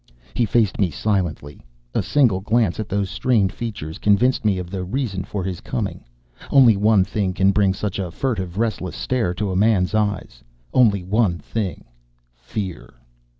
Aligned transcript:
He 0.33 0.47
faced 0.47 0.79
me 0.79 0.89
silently. 0.89 1.61
A 1.93 2.01
single 2.01 2.39
glance 2.39 2.79
at 2.79 2.89
those 2.89 3.07
strained 3.07 3.51
features 3.53 3.99
convinced 3.99 4.43
me 4.43 4.57
of 4.57 4.71
the 4.71 4.83
reason 4.83 5.23
for 5.23 5.43
his 5.43 5.61
coming. 5.61 6.03
Only 6.49 6.75
one 6.75 7.03
thing 7.03 7.33
can 7.35 7.51
bring 7.51 7.75
such 7.75 7.99
a 7.99 8.09
furtive, 8.09 8.57
restless 8.57 8.95
stare 8.95 9.35
to 9.35 9.51
a 9.51 9.55
man's 9.55 9.93
eyes. 9.93 10.43
Only 10.73 11.03
one 11.03 11.37
thing 11.37 11.85
fear. 12.33 12.95